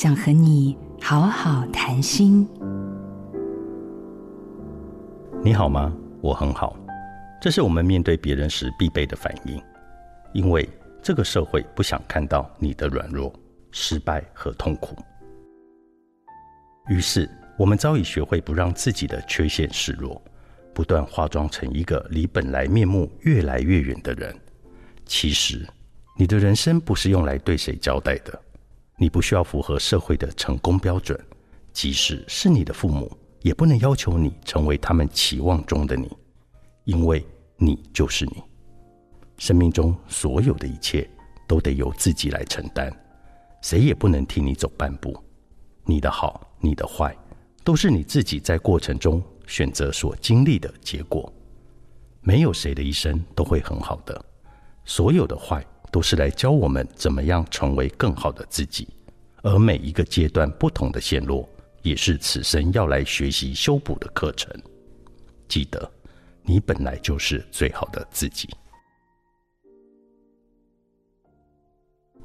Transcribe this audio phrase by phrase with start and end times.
[0.00, 2.48] 想和你好好谈心。
[5.42, 5.92] 你好吗？
[6.20, 6.76] 我很好。
[7.40, 9.60] 这是我们面对别人时必备的反应，
[10.32, 10.68] 因为
[11.02, 13.34] 这个社会不想看到你的软弱、
[13.72, 14.96] 失败和痛苦。
[16.88, 17.28] 于是，
[17.58, 20.22] 我们早已学会不让自己的缺陷示弱，
[20.72, 24.32] 不断化妆成一个离本来面目越来越远的人。
[25.06, 25.68] 其实，
[26.16, 28.40] 你的人生不是用来对谁交代的。
[29.00, 31.18] 你不需要符合社会的成功标准，
[31.72, 33.10] 即使是你的父母，
[33.42, 36.10] 也不能要求你成为他们期望中的你，
[36.82, 37.24] 因为
[37.56, 38.42] 你就是你。
[39.36, 41.08] 生命中所有的一切
[41.46, 42.92] 都得由自己来承担，
[43.62, 45.16] 谁也不能替你走半步。
[45.84, 47.16] 你的好，你的坏，
[47.62, 51.32] 都是你自己在过程中选择所经历的结果。
[52.20, 54.22] 没有谁的一生都会很好的，
[54.84, 55.64] 所有的坏。
[55.90, 58.88] 都是来教我们怎么样成为更好的自己，
[59.42, 61.48] 而每一个阶段不同的线路，
[61.82, 64.52] 也是此生要来学习修补的课程。
[65.48, 65.90] 记得，
[66.42, 68.48] 你本来就是最好的自己，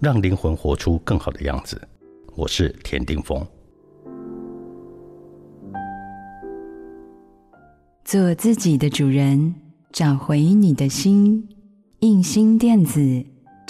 [0.00, 1.80] 让灵魂活出更好的样子。
[2.34, 3.46] 我是田定峰，
[8.04, 9.54] 做自己的主人，
[9.92, 11.48] 找回你的心。
[12.00, 13.31] 印心电子。